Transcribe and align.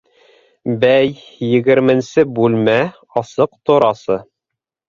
Бәй... 0.83 1.11
егерменсе 1.49 2.25
бүлмә... 2.39 2.79
асыҡ 3.23 3.55
торасы?! 3.71 4.19